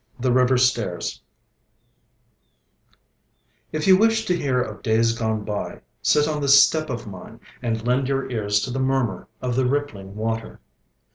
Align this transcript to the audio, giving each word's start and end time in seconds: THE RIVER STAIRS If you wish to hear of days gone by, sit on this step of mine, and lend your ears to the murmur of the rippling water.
THE 0.19 0.31
RIVER 0.31 0.57
STAIRS 0.57 1.21
If 3.71 3.85
you 3.85 3.95
wish 3.95 4.25
to 4.25 4.35
hear 4.35 4.59
of 4.59 4.81
days 4.81 5.13
gone 5.13 5.43
by, 5.45 5.81
sit 6.01 6.27
on 6.27 6.41
this 6.41 6.59
step 6.59 6.89
of 6.89 7.05
mine, 7.05 7.39
and 7.61 7.85
lend 7.85 8.07
your 8.07 8.27
ears 8.31 8.61
to 8.61 8.71
the 8.71 8.79
murmur 8.79 9.27
of 9.43 9.55
the 9.55 9.67
rippling 9.67 10.15
water. 10.15 10.59